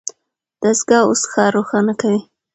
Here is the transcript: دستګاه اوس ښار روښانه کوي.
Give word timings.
دستګاه 0.61 1.03
اوس 1.07 1.21
ښار 1.31 1.51
روښانه 1.57 1.93
کوي. 2.01 2.21